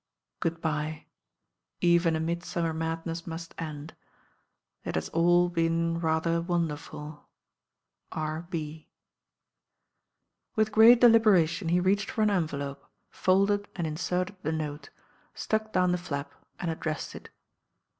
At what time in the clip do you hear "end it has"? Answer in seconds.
3.59-5.09